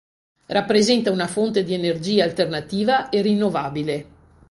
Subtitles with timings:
[0.47, 4.05] Rappresenta una fonte di energia alternativa e rinnovabile.